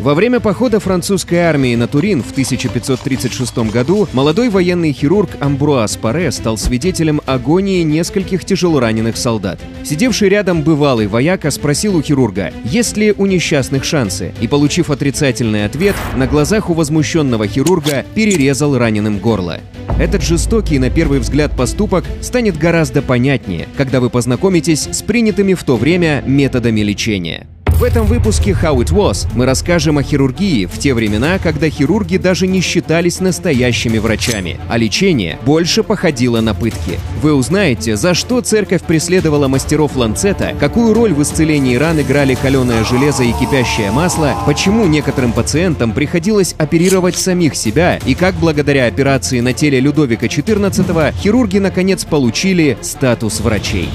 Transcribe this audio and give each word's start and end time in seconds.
Во 0.00 0.14
время 0.14 0.38
похода 0.38 0.78
французской 0.78 1.38
армии 1.38 1.74
на 1.74 1.88
Турин 1.88 2.22
в 2.22 2.30
1536 2.30 3.58
году 3.72 4.08
молодой 4.12 4.48
военный 4.48 4.92
хирург 4.92 5.30
Амбруас 5.40 5.96
Паре 5.96 6.30
стал 6.30 6.56
свидетелем 6.56 7.20
агонии 7.26 7.82
нескольких 7.82 8.44
тяжелораненых 8.44 9.16
солдат. 9.16 9.58
Сидевший 9.84 10.28
рядом 10.28 10.62
бывалый 10.62 11.08
вояка 11.08 11.50
спросил 11.50 11.96
у 11.96 12.02
хирурга, 12.02 12.52
есть 12.62 12.96
ли 12.96 13.12
у 13.16 13.26
несчастных 13.26 13.82
шансы, 13.82 14.32
и, 14.40 14.46
получив 14.46 14.90
отрицательный 14.90 15.64
ответ, 15.64 15.96
на 16.16 16.28
глазах 16.28 16.70
у 16.70 16.74
возмущенного 16.74 17.48
хирурга 17.48 18.04
перерезал 18.14 18.78
раненым 18.78 19.18
горло. 19.18 19.58
Этот 19.98 20.22
жестокий 20.22 20.78
на 20.78 20.90
первый 20.90 21.18
взгляд 21.18 21.56
поступок 21.56 22.04
станет 22.20 22.56
гораздо 22.56 23.02
понятнее, 23.02 23.66
когда 23.76 23.98
вы 23.98 24.10
познакомитесь 24.10 24.88
с 24.92 25.02
принятыми 25.02 25.54
в 25.54 25.64
то 25.64 25.76
время 25.76 26.22
методами 26.24 26.82
лечения. 26.82 27.48
В 27.78 27.84
этом 27.84 28.06
выпуске 28.06 28.50
How 28.60 28.78
It 28.78 28.92
Was 28.92 29.28
мы 29.36 29.46
расскажем 29.46 29.98
о 29.98 30.02
хирургии 30.02 30.66
в 30.66 30.76
те 30.80 30.94
времена, 30.94 31.38
когда 31.38 31.70
хирурги 31.70 32.16
даже 32.16 32.48
не 32.48 32.60
считались 32.60 33.20
настоящими 33.20 33.98
врачами, 33.98 34.58
а 34.68 34.76
лечение 34.76 35.38
больше 35.46 35.84
походило 35.84 36.40
на 36.40 36.54
пытки. 36.54 36.98
Вы 37.22 37.34
узнаете, 37.34 37.96
за 37.96 38.14
что 38.14 38.40
церковь 38.40 38.82
преследовала 38.82 39.46
мастеров 39.46 39.94
ланцета, 39.94 40.56
какую 40.58 40.92
роль 40.92 41.12
в 41.12 41.22
исцелении 41.22 41.76
ран 41.76 42.00
играли 42.00 42.34
каленое 42.34 42.82
железо 42.82 43.22
и 43.22 43.30
кипящее 43.30 43.92
масло, 43.92 44.34
почему 44.44 44.84
некоторым 44.86 45.32
пациентам 45.32 45.92
приходилось 45.92 46.56
оперировать 46.58 47.14
самих 47.14 47.54
себя 47.54 48.00
и 48.04 48.16
как 48.16 48.34
благодаря 48.34 48.86
операции 48.86 49.38
на 49.38 49.52
теле 49.52 49.78
Людовика 49.78 50.26
XIV 50.26 51.14
хирурги 51.16 51.58
наконец 51.58 52.04
получили 52.04 52.76
статус 52.82 53.38
врачей. 53.38 53.88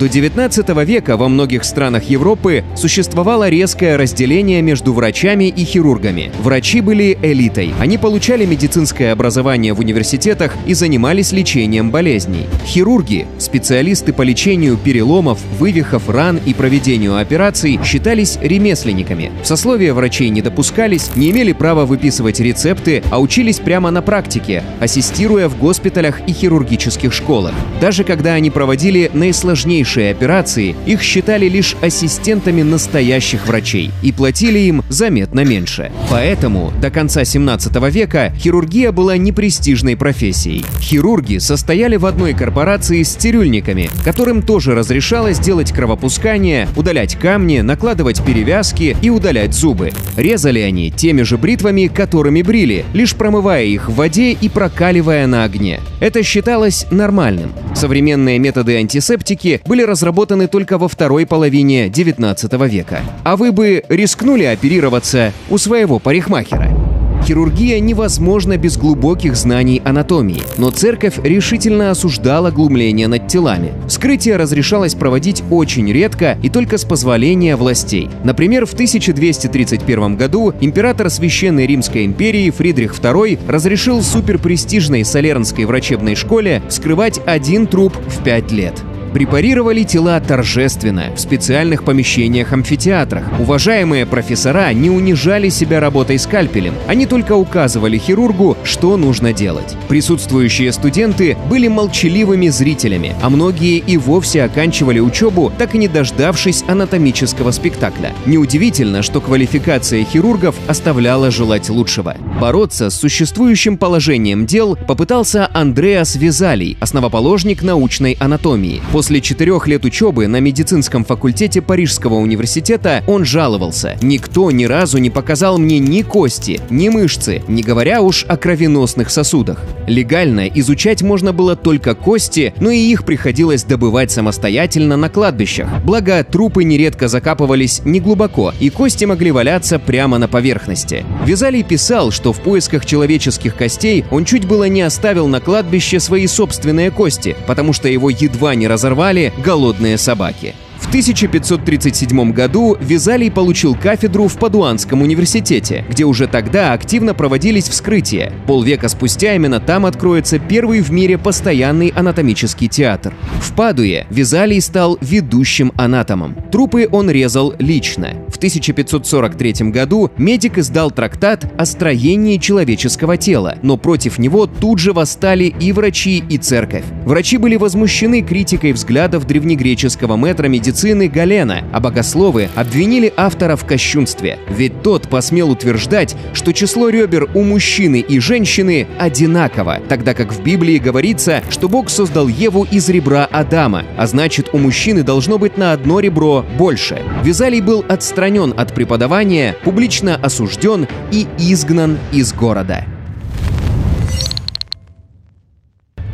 До 0.00 0.08
19 0.08 0.66
века 0.86 1.18
во 1.18 1.28
многих 1.28 1.62
странах 1.62 2.04
Европы 2.04 2.64
существовало 2.74 3.50
резкое 3.50 3.98
разделение 3.98 4.62
между 4.62 4.94
врачами 4.94 5.44
и 5.44 5.62
хирургами. 5.62 6.32
Врачи 6.40 6.80
были 6.80 7.18
элитой. 7.20 7.74
Они 7.78 7.98
получали 7.98 8.46
медицинское 8.46 9.12
образование 9.12 9.74
в 9.74 9.78
университетах 9.78 10.54
и 10.66 10.72
занимались 10.72 11.32
лечением 11.32 11.90
болезней. 11.90 12.46
Хирурги, 12.64 13.26
специалисты 13.36 14.14
по 14.14 14.22
лечению 14.22 14.78
переломов, 14.78 15.38
вывихов, 15.58 16.08
ран 16.08 16.40
и 16.46 16.54
проведению 16.54 17.18
операций, 17.18 17.78
считались 17.84 18.38
ремесленниками. 18.40 19.30
В 19.42 19.46
сословие 19.46 19.92
врачей 19.92 20.30
не 20.30 20.40
допускались, 20.40 21.14
не 21.14 21.30
имели 21.30 21.52
права 21.52 21.84
выписывать 21.84 22.40
рецепты, 22.40 23.02
а 23.10 23.20
учились 23.20 23.58
прямо 23.58 23.90
на 23.90 24.00
практике, 24.00 24.64
ассистируя 24.80 25.50
в 25.50 25.58
госпиталях 25.58 26.22
и 26.26 26.32
хирургических 26.32 27.12
школах. 27.12 27.52
Даже 27.82 28.02
когда 28.02 28.32
они 28.32 28.48
проводили 28.48 29.10
наисложнейшие 29.12 29.89
сложнейшие 29.90 30.10
операции, 30.10 30.76
их 30.86 31.02
считали 31.02 31.48
лишь 31.48 31.76
ассистентами 31.80 32.62
настоящих 32.62 33.46
врачей 33.46 33.90
и 34.02 34.12
платили 34.12 34.58
им 34.58 34.82
заметно 34.88 35.44
меньше. 35.44 35.90
Поэтому 36.10 36.72
до 36.80 36.90
конца 36.90 37.24
17 37.24 37.74
века 37.90 38.32
хирургия 38.38 38.92
была 38.92 39.16
непрестижной 39.16 39.96
профессией. 39.96 40.64
Хирурги 40.80 41.38
состояли 41.38 41.96
в 41.96 42.06
одной 42.06 42.34
корпорации 42.34 43.02
с 43.02 43.14
цирюльниками, 43.14 43.90
которым 44.04 44.42
тоже 44.42 44.74
разрешалось 44.74 45.38
делать 45.38 45.72
кровопускание, 45.72 46.68
удалять 46.76 47.16
камни, 47.16 47.60
накладывать 47.60 48.22
перевязки 48.24 48.96
и 49.02 49.10
удалять 49.10 49.54
зубы. 49.54 49.92
Резали 50.16 50.60
они 50.60 50.90
теми 50.90 51.22
же 51.22 51.36
бритвами, 51.36 51.88
которыми 51.88 52.42
брили, 52.42 52.84
лишь 52.92 53.14
промывая 53.14 53.64
их 53.64 53.88
в 53.88 53.94
воде 53.94 54.32
и 54.32 54.48
прокаливая 54.48 55.26
на 55.26 55.44
огне. 55.44 55.80
Это 56.00 56.22
считалось 56.22 56.86
нормальным. 56.90 57.50
Современные 57.80 58.38
методы 58.38 58.76
антисептики 58.76 59.62
были 59.64 59.82
разработаны 59.82 60.48
только 60.48 60.76
во 60.76 60.86
второй 60.86 61.24
половине 61.24 61.88
19 61.88 62.52
века. 62.70 63.00
А 63.24 63.38
вы 63.38 63.52
бы 63.52 63.82
рискнули 63.88 64.44
оперироваться 64.44 65.32
у 65.48 65.56
своего 65.56 65.98
парикмахера? 65.98 66.99
Хирургия 67.24 67.78
невозможна 67.80 68.56
без 68.56 68.76
глубоких 68.76 69.36
знаний 69.36 69.80
анатомии, 69.84 70.42
но 70.56 70.70
церковь 70.70 71.18
решительно 71.22 71.90
осуждала 71.90 72.50
глумление 72.50 73.08
над 73.08 73.28
телами. 73.28 73.72
Вскрытие 73.86 74.36
разрешалось 74.36 74.94
проводить 74.94 75.42
очень 75.50 75.92
редко 75.92 76.38
и 76.42 76.48
только 76.48 76.78
с 76.78 76.84
позволения 76.84 77.56
властей. 77.56 78.08
Например, 78.24 78.66
в 78.66 78.72
1231 78.72 80.16
году 80.16 80.54
император 80.60 81.10
Священной 81.10 81.66
Римской 81.66 82.04
империи 82.04 82.50
Фридрих 82.50 82.94
II 82.94 83.38
разрешил 83.48 84.02
суперпрестижной 84.02 85.04
Солернской 85.04 85.66
врачебной 85.66 86.14
школе 86.14 86.62
вскрывать 86.68 87.20
один 87.26 87.66
труп 87.66 87.94
в 88.08 88.24
пять 88.24 88.50
лет. 88.50 88.74
Препарировали 89.12 89.82
тела 89.82 90.20
торжественно, 90.20 91.12
в 91.16 91.20
специальных 91.20 91.84
помещениях-амфитеатрах. 91.84 93.24
Уважаемые 93.40 94.06
профессора 94.06 94.72
не 94.72 94.88
унижали 94.88 95.48
себя 95.48 95.80
работой 95.80 96.18
скальпелем, 96.18 96.74
они 96.86 97.06
только 97.06 97.34
указывали 97.34 97.98
хирургу, 97.98 98.56
что 98.62 98.96
нужно 98.96 99.32
делать. 99.32 99.76
Присутствующие 99.88 100.72
студенты 100.72 101.36
были 101.48 101.66
молчаливыми 101.68 102.48
зрителями, 102.48 103.14
а 103.20 103.30
многие 103.30 103.78
и 103.78 103.96
вовсе 103.96 104.44
оканчивали 104.44 105.00
учебу, 105.00 105.52
так 105.58 105.74
и 105.74 105.78
не 105.78 105.88
дождавшись 105.88 106.64
анатомического 106.68 107.50
спектакля. 107.50 108.12
Неудивительно, 108.26 109.02
что 109.02 109.20
квалификация 109.20 110.04
хирургов 110.04 110.54
оставляла 110.68 111.30
желать 111.30 111.68
лучшего. 111.68 112.16
Бороться 112.40 112.90
с 112.90 112.94
существующим 112.94 113.76
положением 113.76 114.46
дел 114.46 114.76
попытался 114.76 115.48
Андреас 115.52 116.14
Визалий, 116.14 116.76
основоположник 116.80 117.62
научной 117.62 118.16
анатомии. 118.20 118.80
После 119.00 119.22
четырех 119.22 119.66
лет 119.66 119.86
учебы 119.86 120.26
на 120.26 120.40
медицинском 120.40 121.06
факультете 121.06 121.62
Парижского 121.62 122.16
университета 122.16 123.02
он 123.06 123.24
жаловался. 123.24 123.96
Никто 124.02 124.50
ни 124.50 124.66
разу 124.66 124.98
не 124.98 125.08
показал 125.08 125.56
мне 125.56 125.78
ни 125.78 126.02
кости, 126.02 126.60
ни 126.68 126.90
мышцы, 126.90 127.42
не 127.48 127.62
говоря 127.62 128.02
уж 128.02 128.26
о 128.28 128.36
кровеносных 128.36 129.08
сосудах. 129.08 129.64
Легально 129.86 130.46
изучать 130.48 131.00
можно 131.00 131.32
было 131.32 131.56
только 131.56 131.94
кости, 131.94 132.52
но 132.60 132.68
и 132.68 132.76
их 132.76 133.06
приходилось 133.06 133.64
добывать 133.64 134.10
самостоятельно 134.10 134.98
на 134.98 135.08
кладбищах. 135.08 135.70
Благо, 135.82 136.22
трупы 136.22 136.62
нередко 136.64 137.08
закапывались 137.08 137.80
неглубоко, 137.86 138.52
и 138.60 138.68
кости 138.68 139.06
могли 139.06 139.30
валяться 139.30 139.78
прямо 139.78 140.18
на 140.18 140.28
поверхности. 140.28 141.06
Визалий 141.24 141.62
писал, 141.62 142.10
что 142.10 142.34
в 142.34 142.40
поисках 142.40 142.84
человеческих 142.84 143.56
костей 143.56 144.04
он 144.10 144.26
чуть 144.26 144.46
было 144.46 144.68
не 144.68 144.82
оставил 144.82 145.26
на 145.26 145.40
кладбище 145.40 146.00
свои 146.00 146.26
собственные 146.26 146.90
кости, 146.90 147.34
потому 147.46 147.72
что 147.72 147.88
его 147.88 148.10
едва 148.10 148.54
не 148.54 148.68
разорвали 148.68 148.89
разорвали 148.90 149.32
голодные 149.44 149.96
собаки. 149.98 150.54
В 150.90 150.92
1537 150.92 152.32
году 152.32 152.76
Визалий 152.80 153.30
получил 153.30 153.76
кафедру 153.76 154.26
в 154.26 154.36
Падуанском 154.36 155.02
университете, 155.02 155.84
где 155.88 156.02
уже 156.02 156.26
тогда 156.26 156.72
активно 156.72 157.14
проводились 157.14 157.68
вскрытия. 157.68 158.32
Полвека 158.48 158.88
спустя 158.88 159.36
именно 159.36 159.60
там 159.60 159.86
откроется 159.86 160.40
первый 160.40 160.80
в 160.80 160.90
мире 160.90 161.16
постоянный 161.16 161.92
анатомический 161.94 162.66
театр. 162.66 163.14
В 163.40 163.52
Падуе 163.52 164.08
Визалий 164.10 164.60
стал 164.60 164.98
ведущим 165.00 165.70
анатомом. 165.76 166.34
Трупы 166.50 166.88
он 166.90 167.08
резал 167.08 167.54
лично. 167.60 168.08
В 168.26 168.38
1543 168.38 169.70
году 169.70 170.10
медик 170.16 170.58
издал 170.58 170.90
трактат 170.90 171.52
о 171.56 171.66
строении 171.66 172.36
человеческого 172.36 173.16
тела, 173.16 173.58
но 173.62 173.76
против 173.76 174.18
него 174.18 174.46
тут 174.46 174.80
же 174.80 174.92
восстали 174.92 175.54
и 175.60 175.70
врачи, 175.70 176.24
и 176.28 176.36
церковь. 176.36 176.82
Врачи 177.04 177.36
были 177.36 177.54
возмущены 177.54 178.22
критикой 178.22 178.72
взглядов 178.72 179.24
древнегреческого 179.24 180.16
мэтра 180.16 180.48
медицины 180.48 180.79
медицины 180.80 181.08
Галена, 181.08 181.64
а 181.72 181.80
богословы 181.80 182.48
обвинили 182.54 183.12
автора 183.16 183.56
в 183.56 183.66
кощунстве, 183.66 184.38
ведь 184.48 184.82
тот 184.82 185.08
посмел 185.08 185.50
утверждать, 185.50 186.16
что 186.32 186.52
число 186.52 186.88
ребер 186.88 187.28
у 187.34 187.42
мужчины 187.42 188.00
и 188.00 188.18
женщины 188.18 188.86
одинаково, 188.98 189.80
тогда 189.88 190.14
как 190.14 190.32
в 190.32 190.42
Библии 190.42 190.78
говорится, 190.78 191.42
что 191.50 191.68
Бог 191.68 191.90
создал 191.90 192.28
Еву 192.28 192.66
из 192.70 192.88
ребра 192.88 193.28
Адама, 193.30 193.84
а 193.98 194.06
значит 194.06 194.50
у 194.54 194.58
мужчины 194.58 195.02
должно 195.02 195.38
быть 195.38 195.58
на 195.58 195.72
одно 195.72 196.00
ребро 196.00 196.46
больше. 196.56 197.02
Визалий 197.22 197.60
был 197.60 197.84
отстранен 197.86 198.54
от 198.56 198.74
преподавания, 198.74 199.56
публично 199.64 200.16
осужден 200.16 200.86
и 201.12 201.26
изгнан 201.38 201.98
из 202.12 202.32
города. 202.32 202.86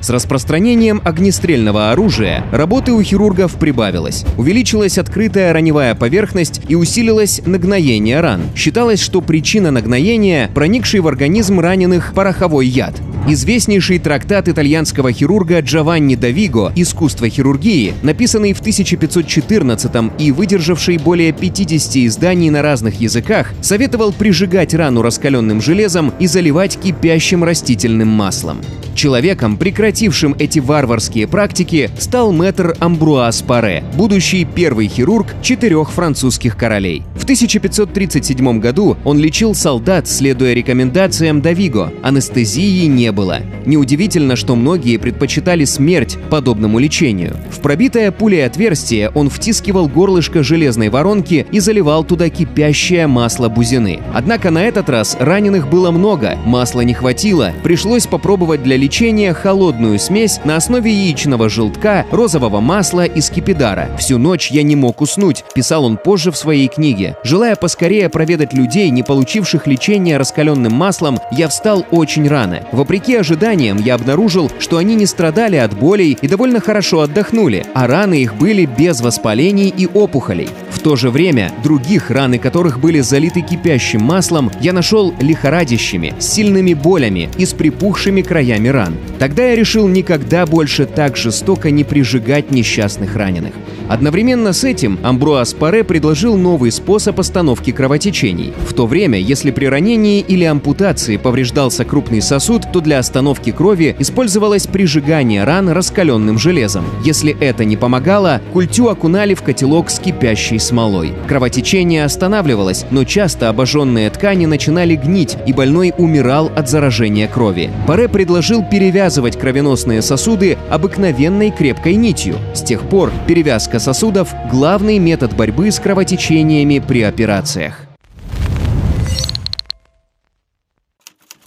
С 0.00 0.10
распространением 0.10 1.00
огнестрельного 1.04 1.90
оружия 1.90 2.44
работы 2.52 2.92
у 2.92 3.02
хирургов 3.02 3.54
прибавилось. 3.54 4.24
Увеличилась 4.36 4.98
открытая 4.98 5.52
раневая 5.52 5.94
поверхность 5.94 6.60
и 6.68 6.74
усилилось 6.74 7.40
нагноение 7.44 8.20
ран. 8.20 8.42
Считалось, 8.54 9.00
что 9.00 9.20
причина 9.20 9.70
нагноения– 9.70 10.50
проникший 10.54 11.00
в 11.00 11.08
организм 11.08 11.60
раненых 11.60 12.12
пороховой 12.14 12.66
яд. 12.66 12.94
Известнейший 13.28 13.98
трактат 13.98 14.46
итальянского 14.48 15.10
хирурга 15.10 15.60
Джованни 15.60 16.14
Давиго 16.14 16.72
«Искусство 16.76 17.28
хирургии», 17.28 17.92
написанный 18.02 18.52
в 18.52 18.60
1514 18.60 20.12
и 20.20 20.30
выдержавший 20.30 20.98
более 20.98 21.32
50 21.32 21.96
изданий 22.06 22.50
на 22.50 22.62
разных 22.62 23.00
языках, 23.00 23.52
советовал 23.62 24.12
прижигать 24.12 24.74
рану 24.74 25.02
раскаленным 25.02 25.60
железом 25.60 26.14
и 26.20 26.28
заливать 26.28 26.78
кипящим 26.80 27.42
растительным 27.42 28.08
маслом. 28.08 28.60
Человеком, 28.94 29.58
прекратившим 29.58 30.34
эти 30.38 30.58
варварские 30.58 31.26
практики, 31.26 31.90
стал 31.98 32.32
мэтр 32.32 32.76
Амбруаз 32.78 33.42
Паре, 33.42 33.84
будущий 33.94 34.44
первый 34.46 34.88
хирург 34.88 35.26
четырех 35.42 35.90
французских 35.90 36.56
королей. 36.56 37.02
В 37.14 37.24
1537 37.24 38.58
году 38.58 38.96
он 39.04 39.18
лечил 39.18 39.54
солдат, 39.54 40.08
следуя 40.08 40.54
рекомендациям 40.54 41.42
Давиго. 41.42 41.92
Анестезии 42.02 42.86
не 42.86 43.12
было. 43.16 43.40
Неудивительно, 43.64 44.36
что 44.36 44.54
многие 44.54 44.98
предпочитали 44.98 45.64
смерть 45.64 46.18
подобному 46.30 46.78
лечению. 46.78 47.34
В 47.50 47.60
пробитое 47.60 48.12
пулей 48.12 48.46
отверстие 48.46 49.10
он 49.10 49.30
втискивал 49.30 49.88
горлышко 49.88 50.44
железной 50.44 50.90
воронки 50.90 51.46
и 51.50 51.58
заливал 51.58 52.04
туда 52.04 52.28
кипящее 52.28 53.08
масло 53.08 53.48
бузины. 53.48 54.00
Однако 54.14 54.50
на 54.50 54.62
этот 54.62 54.88
раз 54.88 55.16
раненых 55.18 55.68
было 55.68 55.90
много, 55.90 56.36
масла 56.44 56.82
не 56.82 56.94
хватило, 56.94 57.52
пришлось 57.64 58.06
попробовать 58.06 58.62
для 58.62 58.76
лечения 58.76 59.32
холодную 59.32 59.98
смесь 59.98 60.38
на 60.44 60.56
основе 60.56 60.92
яичного 60.92 61.48
желтка, 61.48 62.04
розового 62.12 62.60
масла 62.60 63.06
и 63.06 63.20
скипидара. 63.20 63.88
Всю 63.98 64.18
ночь 64.18 64.50
я 64.50 64.62
не 64.62 64.76
мог 64.76 65.00
уснуть, 65.00 65.44
писал 65.54 65.84
он 65.84 65.96
позже 65.96 66.30
в 66.30 66.36
своей 66.36 66.68
книге. 66.68 67.16
Желая 67.24 67.56
поскорее 67.56 68.10
проведать 68.10 68.52
людей, 68.52 68.90
не 68.90 69.02
получивших 69.02 69.66
лечения 69.66 70.18
раскаленным 70.18 70.72
маслом, 70.72 71.18
я 71.32 71.48
встал 71.48 71.86
очень 71.90 72.28
рано. 72.28 72.60
Вопреки 72.72 72.95
ожиданиям, 72.98 73.78
я 73.78 73.94
обнаружил, 73.94 74.50
что 74.58 74.78
они 74.78 74.94
не 74.94 75.06
страдали 75.06 75.56
от 75.56 75.76
болей 75.78 76.16
и 76.20 76.28
довольно 76.28 76.60
хорошо 76.60 77.00
отдохнули, 77.00 77.64
а 77.74 77.86
раны 77.86 78.22
их 78.22 78.34
были 78.34 78.66
без 78.66 79.00
воспалений 79.00 79.68
и 79.68 79.86
опухолей. 79.86 80.48
В 80.70 80.80
то 80.80 80.96
же 80.96 81.10
время 81.10 81.52
других, 81.62 82.10
раны 82.10 82.38
которых 82.38 82.80
были 82.80 83.00
залиты 83.00 83.40
кипящим 83.40 84.02
маслом, 84.02 84.50
я 84.60 84.72
нашел 84.72 85.14
лихорадящими, 85.20 86.14
с 86.18 86.26
сильными 86.26 86.74
болями 86.74 87.28
и 87.38 87.46
с 87.46 87.52
припухшими 87.52 88.22
краями 88.22 88.68
ран. 88.68 88.94
Тогда 89.18 89.44
я 89.48 89.56
решил 89.56 89.88
никогда 89.88 90.46
больше 90.46 90.86
так 90.86 91.16
жестоко 91.16 91.70
не 91.70 91.84
прижигать 91.84 92.50
несчастных 92.50 93.16
раненых. 93.16 93.52
Одновременно 93.88 94.52
с 94.52 94.64
этим 94.64 94.98
Амбруас 95.02 95.54
Паре 95.54 95.84
предложил 95.84 96.36
новый 96.36 96.72
способ 96.72 97.20
остановки 97.20 97.70
кровотечений. 97.70 98.52
В 98.68 98.74
то 98.74 98.86
время, 98.86 99.18
если 99.18 99.50
при 99.50 99.66
ранении 99.66 100.20
или 100.20 100.44
ампутации 100.44 101.16
повреждался 101.16 101.84
крупный 101.84 102.20
сосуд, 102.20 102.64
то 102.72 102.80
для 102.80 102.98
остановки 102.98 103.52
крови 103.52 103.94
использовалось 103.98 104.66
прижигание 104.66 105.44
ран 105.44 105.68
раскаленным 105.68 106.38
железом. 106.38 106.84
Если 107.04 107.36
это 107.38 107.64
не 107.64 107.76
помогало, 107.76 108.40
культю 108.52 108.88
окунали 108.88 109.34
в 109.34 109.42
котелок 109.42 109.90
с 109.90 109.98
кипящей 109.98 110.58
смолой. 110.58 111.12
Кровотечение 111.28 112.04
останавливалось, 112.04 112.86
но 112.90 113.04
часто 113.04 113.48
обожженные 113.48 114.10
ткани 114.10 114.46
начинали 114.46 114.96
гнить, 114.96 115.36
и 115.46 115.52
больной 115.52 115.94
умирал 115.96 116.50
от 116.56 116.68
заражения 116.68 117.28
крови. 117.28 117.70
Паре 117.86 118.08
предложил 118.08 118.64
перевязывать 118.64 119.38
кровеносные 119.38 120.02
сосуды 120.02 120.58
обыкновенной 120.70 121.50
крепкой 121.50 121.94
нитью. 121.94 122.36
С 122.54 122.62
тех 122.62 122.82
пор 122.82 123.12
перевязка 123.26 123.75
сосудов– 123.78 124.34
главный 124.50 124.98
метод 124.98 125.34
борьбы 125.34 125.70
с 125.70 125.78
кровотечениями 125.78 126.78
при 126.78 127.02
операциях. 127.02 127.85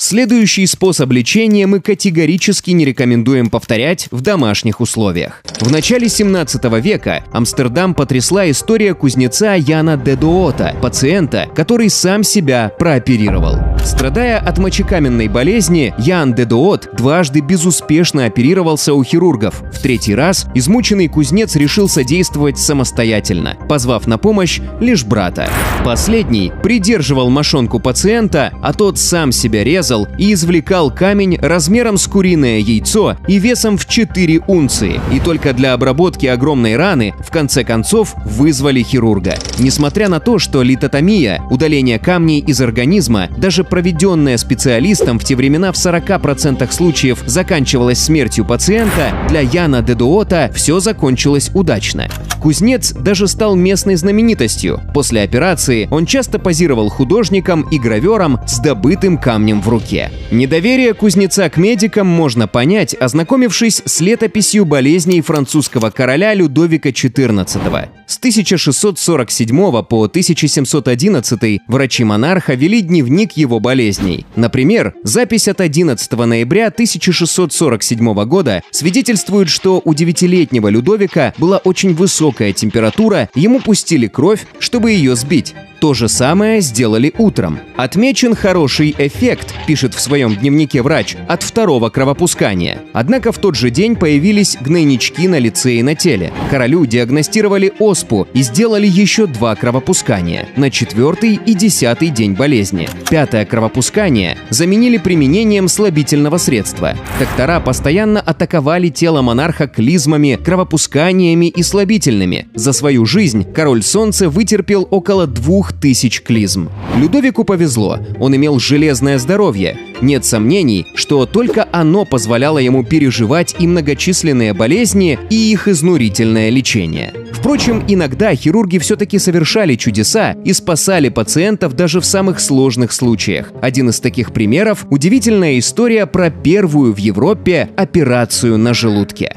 Следующий 0.09 0.65
способ 0.65 1.11
лечения 1.11 1.67
мы 1.67 1.81
категорически 1.81 2.71
не 2.71 2.83
рекомендуем 2.83 3.51
повторять 3.51 4.07
в 4.09 4.21
домашних 4.21 4.81
условиях. 4.81 5.43
В 5.59 5.71
начале 5.71 6.09
17 6.09 6.63
века 6.81 7.23
Амстердам 7.31 7.93
потрясла 7.93 8.49
история 8.49 8.95
кузнеца 8.95 9.53
Яна 9.53 9.97
Дедуота, 9.97 10.75
пациента, 10.81 11.45
который 11.53 11.91
сам 11.91 12.23
себя 12.23 12.71
прооперировал. 12.79 13.57
Страдая 13.85 14.39
от 14.39 14.57
мочекаменной 14.57 15.27
болезни, 15.27 15.93
Ян 15.99 16.33
Дедуот 16.33 16.89
дважды 16.95 17.41
безуспешно 17.41 18.25
оперировался 18.25 18.93
у 18.93 19.03
хирургов. 19.03 19.61
В 19.71 19.79
третий 19.79 20.15
раз 20.15 20.47
измученный 20.55 21.07
кузнец 21.07 21.55
решил 21.55 21.87
содействовать 21.87 22.57
самостоятельно, 22.57 23.57
позвав 23.67 24.07
на 24.07 24.17
помощь 24.17 24.59
лишь 24.79 25.03
брата. 25.03 25.49
Последний 25.85 26.51
придерживал 26.63 27.29
мошонку 27.29 27.79
пациента, 27.79 28.53
а 28.61 28.73
тот 28.73 28.97
сам 28.97 29.31
себя 29.31 29.63
резал, 29.63 29.98
резал 29.99 30.07
и 30.17 30.33
извлекал 30.33 30.91
камень 30.91 31.37
размером 31.41 31.97
с 31.97 32.07
куриное 32.07 32.59
яйцо 32.59 33.17
и 33.27 33.39
весом 33.39 33.77
в 33.77 33.87
4 33.87 34.41
унции. 34.47 34.99
И 35.11 35.19
только 35.19 35.53
для 35.53 35.73
обработки 35.73 36.25
огромной 36.25 36.75
раны 36.75 37.13
в 37.19 37.31
конце 37.31 37.63
концов 37.63 38.15
вызвали 38.25 38.83
хирурга. 38.83 39.35
Несмотря 39.57 40.09
на 40.09 40.19
то, 40.19 40.39
что 40.39 40.63
литотомия, 40.63 41.41
удаление 41.49 41.99
камней 41.99 42.39
из 42.39 42.61
организма, 42.61 43.27
даже 43.37 43.63
проведенная 43.63 44.37
специалистом 44.37 45.19
в 45.19 45.23
те 45.23 45.35
времена 45.35 45.71
в 45.71 45.75
40% 45.75 46.71
случаев 46.71 47.23
заканчивалась 47.25 47.99
смертью 47.99 48.45
пациента, 48.45 49.13
для 49.29 49.41
Яна 49.41 49.81
Дедуота 49.81 50.51
все 50.53 50.79
закончилось 50.79 51.51
удачно. 51.53 52.07
Кузнец 52.41 52.93
даже 52.93 53.27
стал 53.27 53.55
местной 53.55 53.95
знаменитостью. 53.95 54.81
После 54.93 55.21
операции 55.21 55.87
он 55.91 56.05
часто 56.05 56.39
позировал 56.39 56.89
художником 56.89 57.63
и 57.63 57.77
гравером 57.77 58.39
с 58.47 58.59
добытым 58.59 59.17
камнем 59.17 59.61
в 59.61 59.67
руке 59.67 59.88
руке. 59.89 60.11
Недоверие 60.31 60.93
кузнеца 60.93 61.49
к 61.49 61.57
медикам 61.57 62.07
можно 62.07 62.47
понять, 62.47 62.95
ознакомившись 62.99 63.81
с 63.85 63.99
летописью 64.01 64.65
болезней 64.65 65.21
французского 65.21 65.89
короля 65.89 66.33
Людовика 66.33 66.89
XIV. 66.89 67.89
С 68.05 68.17
1647 68.17 69.83
по 69.83 70.03
1711 70.03 71.61
врачи 71.67 72.03
монарха 72.03 72.53
вели 72.53 72.81
дневник 72.81 73.33
его 73.33 73.59
болезней. 73.59 74.25
Например, 74.35 74.93
запись 75.03 75.47
от 75.47 75.61
11 75.61 76.11
ноября 76.11 76.67
1647 76.67 78.25
года 78.25 78.61
свидетельствует, 78.71 79.49
что 79.49 79.81
у 79.83 79.93
девятилетнего 79.93 80.67
Людовика 80.67 81.33
была 81.37 81.57
очень 81.57 81.93
высокая 81.93 82.53
температура, 82.53 83.29
ему 83.35 83.59
пустили 83.59 84.07
кровь, 84.07 84.45
чтобы 84.59 84.91
ее 84.91 85.15
сбить. 85.15 85.55
То 85.79 85.93
же 85.93 86.09
самое 86.09 86.59
сделали 86.59 87.13
утром. 87.17 87.59
Отмечен 87.77 88.35
хороший 88.35 88.93
эффект, 88.97 89.55
пишет 89.65 89.93
в 89.93 90.01
своем 90.01 90.35
дневнике 90.35 90.81
врач, 90.81 91.15
от 91.27 91.41
второго 91.41 91.89
кровопускания. 91.89 92.79
Однако 92.91 93.31
в 93.31 93.37
тот 93.37 93.55
же 93.55 93.69
день 93.69 93.95
появились 93.95 94.57
гнойнички 94.59 95.27
на 95.29 95.39
лице 95.39 95.75
и 95.75 95.83
на 95.83 95.95
теле. 95.95 96.33
Королю 96.51 96.85
диагностировали 96.85 97.71
оспу 97.79 98.27
и 98.33 98.41
сделали 98.41 98.87
еще 98.87 99.25
два 99.25 99.55
кровопускания 99.55 100.49
на 100.57 100.69
четвертый 100.69 101.39
и 101.45 101.53
десятый 101.53 102.09
день 102.09 102.33
болезни. 102.33 102.89
Пятое 103.09 103.45
кровопускание 103.45 104.37
заменили 104.49 104.97
применением 104.97 105.69
слабительного 105.69 106.37
средства. 106.37 106.95
Доктора 107.19 107.61
постоянно 107.61 108.19
атаковали 108.19 108.89
тело 108.89 109.21
монарха 109.21 109.67
клизмами, 109.67 110.37
кровопусканиями 110.43 111.45
и 111.45 111.63
слабительными. 111.63 112.49
За 112.53 112.73
свою 112.73 113.05
жизнь 113.05 113.45
король 113.53 113.81
солнца 113.81 114.29
вытерпел 114.29 114.85
около 114.91 115.25
двух 115.25 115.68
тысяч 115.73 116.21
клизм. 116.21 116.69
Людовику 116.97 117.43
повезло, 117.43 117.99
он 118.19 118.35
имел 118.35 118.59
железное 118.59 119.17
здоровье. 119.17 119.77
Нет 120.01 120.25
сомнений, 120.25 120.85
что 120.95 121.25
только 121.25 121.67
оно 121.71 122.05
позволяло 122.05 122.57
ему 122.57 122.83
переживать 122.83 123.55
и 123.59 123.67
многочисленные 123.67 124.53
болезни, 124.53 125.19
и 125.29 125.51
их 125.51 125.67
изнурительное 125.67 126.49
лечение. 126.49 127.13
Впрочем, 127.31 127.83
иногда 127.87 128.35
хирурги 128.35 128.79
все-таки 128.79 129.17
совершали 129.17 129.75
чудеса 129.75 130.35
и 130.43 130.51
спасали 130.51 131.09
пациентов 131.09 131.73
даже 131.73 132.01
в 132.01 132.05
самых 132.05 132.39
сложных 132.39 132.91
случаях. 132.91 133.51
Один 133.61 133.89
из 133.89 133.99
таких 133.99 134.33
примеров– 134.33 134.85
удивительная 134.89 135.57
история 135.57 136.05
про 136.05 136.29
первую 136.29 136.93
в 136.93 136.97
Европе 136.97 137.69
операцию 137.77 138.57
на 138.57 138.73
желудке. 138.73 139.35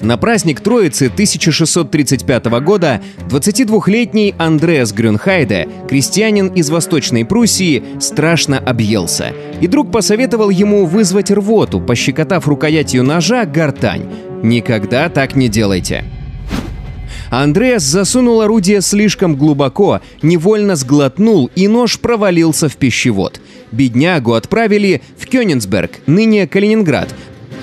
На 0.00 0.18
праздник 0.18 0.60
Троицы 0.60 1.06
1635 1.06 2.46
года 2.60 3.00
22-летний 3.28 4.34
Андреас 4.36 4.92
Грюнхайде, 4.92 5.68
крестьянин 5.88 6.48
из 6.48 6.68
Восточной 6.68 7.24
Пруссии, 7.24 7.82
страшно 7.98 8.58
объелся. 8.58 9.32
И 9.60 9.66
друг 9.66 9.90
посоветовал 9.90 10.50
ему 10.50 10.84
вызвать 10.84 11.30
рвоту, 11.30 11.80
пощекотав 11.80 12.46
рукоятью 12.46 13.04
ножа 13.04 13.46
гортань. 13.46 14.10
Никогда 14.42 15.08
так 15.08 15.34
не 15.34 15.48
делайте. 15.48 16.04
Андреас 17.30 17.82
засунул 17.82 18.40
орудие 18.42 18.80
слишком 18.80 19.34
глубоко, 19.34 20.00
невольно 20.22 20.76
сглотнул, 20.76 21.50
и 21.54 21.68
нож 21.68 21.98
провалился 21.98 22.68
в 22.68 22.76
пищевод. 22.76 23.40
Беднягу 23.72 24.34
отправили 24.34 25.02
в 25.18 25.26
Кёнигсберг, 25.26 25.90
ныне 26.06 26.46
Калининград, 26.46 27.12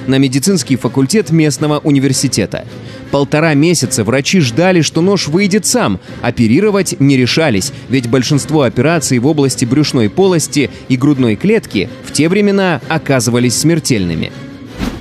на 0.07 0.17
медицинский 0.17 0.75
факультет 0.75 1.31
местного 1.31 1.79
университета. 1.79 2.65
Полтора 3.12 3.53
месяца 3.53 4.03
врачи 4.03 4.39
ждали, 4.39 4.81
что 4.81 5.01
нож 5.01 5.27
выйдет 5.27 5.65
сам. 5.67 6.00
Оперировать 6.22 7.00
не 7.00 7.15
решались, 7.15 7.72
ведь 7.88 8.10
большинство 8.10 8.63
операций 8.63 9.19
в 9.19 9.27
области 9.27 9.65
брюшной 9.65 10.10
полости 10.10 10.72
и 10.89 10.98
грудной 10.98 11.36
клетки 11.36 11.89
в 12.03 12.12
те 12.12 12.27
времена 12.27 12.81
оказывались 12.89 13.55
смертельными. 13.55 14.31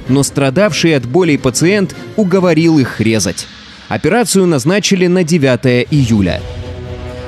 Но 0.09 0.23
страдавший 0.23 0.94
от 0.94 1.06
болей 1.06 1.38
пациент 1.38 1.97
уговорил 2.16 2.78
их 2.78 3.00
резать. 3.00 3.47
Операцию 3.88 4.47
назначили 4.47 5.06
на 5.06 5.25
9 5.25 5.87
июля. 5.90 6.42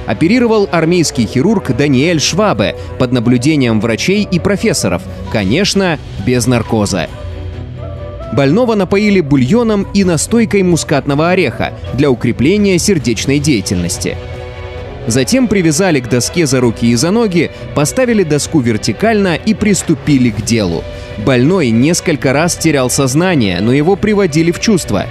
оперировал 0.06 0.68
армейский 0.70 1.26
хирург 1.26 1.74
Даниэль 1.74 2.20
Швабе 2.20 2.76
под 2.98 3.10
наблюдением 3.12 3.80
врачей 3.80 4.28
и 4.30 4.38
профессоров, 4.38 5.00
конечно, 5.32 5.98
без 6.26 6.46
наркоза. 6.46 7.08
Больного 8.34 8.74
напоили 8.74 9.20
бульоном 9.20 9.86
и 9.94 10.02
настойкой 10.02 10.64
мускатного 10.64 11.30
ореха 11.30 11.72
для 11.92 12.10
укрепления 12.10 12.80
сердечной 12.80 13.38
деятельности. 13.38 14.16
Затем 15.06 15.46
привязали 15.46 16.00
к 16.00 16.08
доске 16.08 16.44
за 16.44 16.60
руки 16.60 16.86
и 16.90 16.96
за 16.96 17.12
ноги, 17.12 17.52
поставили 17.76 18.24
доску 18.24 18.58
вертикально 18.58 19.36
и 19.36 19.54
приступили 19.54 20.30
к 20.30 20.42
делу. 20.42 20.82
Больной 21.18 21.70
несколько 21.70 22.32
раз 22.32 22.56
терял 22.56 22.90
сознание, 22.90 23.60
но 23.60 23.72
его 23.72 23.94
приводили 23.94 24.50
в 24.50 24.58
чувство. 24.58 25.06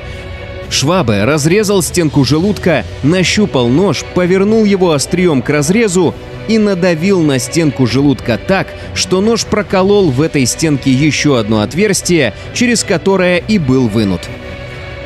Швабе 0.73 1.23
разрезал 1.23 1.81
стенку 1.81 2.25
желудка, 2.25 2.83
нащупал 3.03 3.67
нож, 3.67 4.03
повернул 4.15 4.65
его 4.65 4.91
острием 4.91 5.41
к 5.41 5.49
разрезу 5.49 6.15
и 6.47 6.57
надавил 6.57 7.21
на 7.21 7.39
стенку 7.39 7.85
желудка 7.85 8.37
так, 8.37 8.67
что 8.95 9.21
нож 9.21 9.45
проколол 9.45 10.09
в 10.09 10.21
этой 10.21 10.45
стенке 10.45 10.91
еще 10.91 11.39
одно 11.39 11.61
отверстие, 11.61 12.33
через 12.53 12.83
которое 12.83 13.37
и 13.37 13.59
был 13.59 13.87
вынут. 13.87 14.21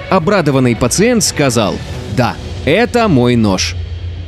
Обрадованный 0.09 0.75
пациент 0.75 1.23
сказал 1.23 1.75
«Да, 2.15 2.35
это 2.65 3.07
мой 3.07 3.35
нож». 3.35 3.75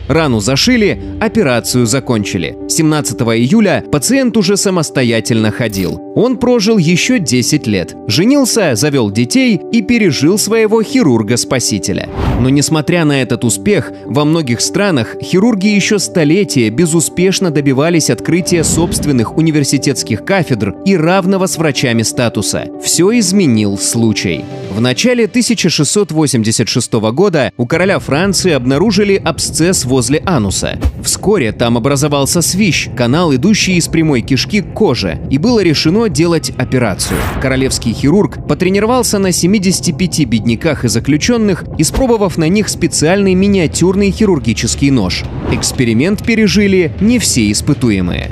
Рану 0.09 0.39
зашили, 0.39 0.99
операцию 1.21 1.85
закончили. 1.85 2.57
17 2.67 3.21
июля 3.21 3.83
пациент 3.91 4.37
уже 4.37 4.57
самостоятельно 4.57 5.51
ходил. 5.51 6.01
Он 6.15 6.37
прожил 6.37 6.79
еще 6.79 7.19
10 7.19 7.67
лет, 7.67 7.95
женился, 8.07 8.75
завел 8.75 9.11
детей 9.11 9.61
и 9.71 9.83
пережил 9.83 10.39
своего 10.39 10.81
хирурга-спасителя. 10.81 12.09
Но 12.39 12.49
несмотря 12.49 13.03
на 13.03 13.21
этот 13.21 13.43
успех, 13.43 13.91
во 14.05 14.23
многих 14.23 14.61
странах 14.61 15.15
хирурги 15.21 15.67
еще 15.67 15.99
столетия 15.99 16.69
безуспешно 16.69 17.51
добивались 17.51 18.09
открытия 18.09 18.63
собственных 18.63 19.37
университетских 19.37 20.23
кафедр 20.23 20.75
и 20.85 20.95
равного 20.95 21.47
с 21.47 21.57
врачами 21.57 22.03
статуса. 22.03 22.67
Все 22.81 23.17
изменил 23.19 23.77
случай. 23.77 24.45
В 24.71 24.79
начале 24.81 25.25
1686 25.25 26.93
года 27.11 27.51
у 27.57 27.65
короля 27.65 27.99
Франции 27.99 28.51
обнаружили 28.51 29.15
абсцесс 29.15 29.83
возле 29.83 30.21
ануса. 30.25 30.79
Вскоре 31.03 31.51
там 31.51 31.75
образовался 31.75 32.41
свищ, 32.41 32.87
канал, 32.95 33.35
идущий 33.35 33.75
из 33.77 33.87
прямой 33.87 34.21
кишки 34.21 34.61
к 34.61 34.73
коже, 34.73 35.19
и 35.29 35.37
было 35.37 35.61
решено 35.61 36.07
делать 36.07 36.51
операцию. 36.51 37.19
Королевский 37.41 37.93
хирург 37.93 38.47
потренировался 38.47 39.19
на 39.19 39.31
75 39.31 40.25
бедняках 40.25 40.85
и 40.85 40.87
заключенных, 40.87 41.65
испробовав 41.77 42.28
на 42.37 42.47
них 42.47 42.69
специальный 42.69 43.33
миниатюрный 43.33 44.11
хирургический 44.11 44.89
нож. 44.89 45.23
Эксперимент 45.51 46.23
пережили 46.25 46.91
не 46.99 47.19
все 47.19 47.51
испытуемые. 47.51 48.29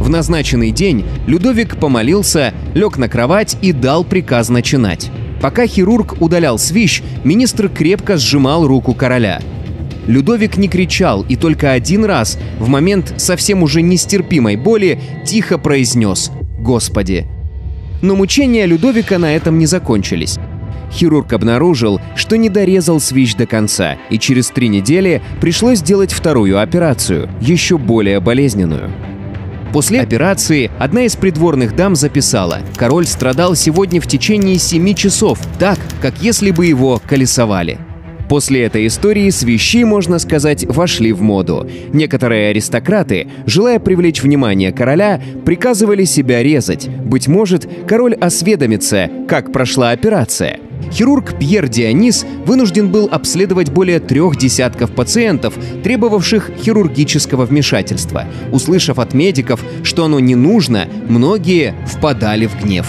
В 0.00 0.08
назначенный 0.08 0.70
день 0.70 1.04
Людовик 1.26 1.76
помолился, 1.76 2.54
лег 2.74 2.96
на 2.96 3.08
кровать 3.08 3.56
и 3.62 3.72
дал 3.72 4.04
приказ 4.04 4.48
начинать. 4.48 5.10
Пока 5.40 5.66
хирург 5.66 6.20
удалял 6.20 6.58
свищ, 6.58 7.02
министр 7.24 7.68
крепко 7.68 8.16
сжимал 8.16 8.66
руку 8.66 8.94
короля. 8.94 9.40
Людовик 10.06 10.56
не 10.56 10.68
кричал 10.68 11.24
и 11.28 11.36
только 11.36 11.72
один 11.72 12.04
раз, 12.04 12.38
в 12.58 12.68
момент 12.68 13.14
совсем 13.16 13.62
уже 13.62 13.82
нестерпимой 13.82 14.56
боли, 14.56 15.00
тихо 15.24 15.58
произнес 15.58 16.30
«Господи». 16.60 17.26
Но 18.02 18.14
мучения 18.14 18.66
Людовика 18.66 19.18
на 19.18 19.34
этом 19.34 19.58
не 19.58 19.66
закончились. 19.66 20.36
Хирург 20.96 21.34
обнаружил, 21.34 22.00
что 22.14 22.36
не 22.36 22.48
дорезал 22.48 23.00
свищ 23.00 23.34
до 23.34 23.46
конца, 23.46 23.96
и 24.08 24.18
через 24.18 24.48
три 24.48 24.68
недели 24.68 25.20
пришлось 25.42 25.80
сделать 25.80 26.10
вторую 26.10 26.58
операцию, 26.58 27.28
еще 27.40 27.76
более 27.76 28.18
болезненную. 28.18 28.90
После 29.74 30.00
операции 30.00 30.70
одна 30.78 31.02
из 31.02 31.14
придворных 31.14 31.76
дам 31.76 31.96
записала, 31.96 32.60
король 32.76 33.04
страдал 33.04 33.54
сегодня 33.54 34.00
в 34.00 34.06
течение 34.06 34.56
семи 34.58 34.94
часов, 34.94 35.38
так, 35.58 35.78
как 36.00 36.14
если 36.22 36.50
бы 36.50 36.64
его 36.64 36.98
колесовали. 37.06 37.78
После 38.30 38.62
этой 38.62 38.86
истории 38.86 39.28
свищи, 39.30 39.84
можно 39.84 40.18
сказать, 40.18 40.64
вошли 40.64 41.12
в 41.12 41.20
моду. 41.20 41.68
Некоторые 41.92 42.50
аристократы, 42.50 43.28
желая 43.44 43.78
привлечь 43.78 44.22
внимание 44.22 44.72
короля, 44.72 45.20
приказывали 45.44 46.04
себя 46.04 46.42
резать. 46.42 46.88
Быть 46.88 47.28
может, 47.28 47.68
король 47.86 48.14
осведомится, 48.14 49.10
как 49.28 49.52
прошла 49.52 49.90
операция. 49.90 50.58
Хирург 50.92 51.38
Пьер 51.38 51.68
Дионис 51.68 52.24
вынужден 52.44 52.90
был 52.90 53.08
обследовать 53.10 53.70
более 53.70 54.00
трех 54.00 54.36
десятков 54.36 54.92
пациентов, 54.92 55.54
требовавших 55.82 56.50
хирургического 56.62 57.44
вмешательства. 57.46 58.26
Услышав 58.52 58.98
от 58.98 59.14
медиков, 59.14 59.62
что 59.82 60.04
оно 60.04 60.20
не 60.20 60.34
нужно, 60.34 60.88
многие 61.08 61.74
впадали 61.86 62.46
в 62.46 62.60
гнев. 62.62 62.86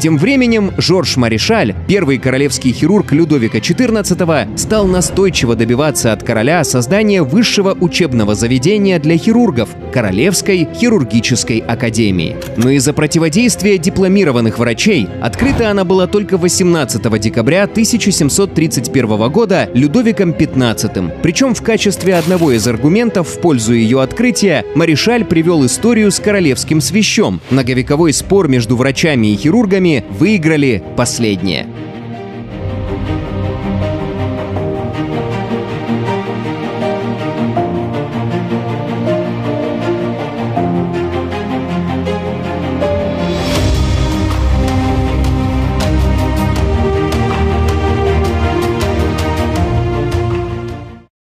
Тем 0.00 0.16
временем 0.16 0.72
Жорж 0.78 1.18
Маришаль, 1.18 1.74
первый 1.86 2.16
королевский 2.16 2.72
хирург 2.72 3.12
Людовика 3.12 3.58
XIV, 3.58 4.56
стал 4.56 4.86
настойчиво 4.86 5.54
добиваться 5.54 6.14
от 6.14 6.22
короля 6.22 6.64
создания 6.64 7.22
высшего 7.22 7.76
учебного 7.78 8.34
заведения 8.34 8.98
для 8.98 9.18
хирургов– 9.18 9.68
Королевской 9.92 10.66
хирургической 10.74 11.58
академии. 11.58 12.36
Но 12.56 12.70
из-за 12.70 12.94
противодействия 12.94 13.76
дипломированных 13.76 14.58
врачей 14.58 15.06
открыта 15.20 15.70
она 15.70 15.84
была 15.84 16.06
только 16.06 16.38
18 16.38 17.20
декабря 17.20 17.64
1731 17.64 19.30
года 19.30 19.68
Людовиком 19.74 20.30
XV. 20.30 21.20
Причем 21.20 21.54
в 21.54 21.60
качестве 21.60 22.14
одного 22.14 22.52
из 22.52 22.66
аргументов 22.66 23.28
в 23.28 23.40
пользу 23.40 23.74
ее 23.74 24.00
открытия 24.00 24.64
Маришаль 24.74 25.26
привел 25.26 25.66
историю 25.66 26.10
с 26.10 26.20
королевским 26.20 26.80
свящом. 26.80 27.42
Многовековой 27.50 28.14
спор 28.14 28.48
между 28.48 28.76
врачами 28.76 29.26
и 29.26 29.36
хирургами 29.36 29.89
выиграли 29.98 30.82
последние. 30.96 31.66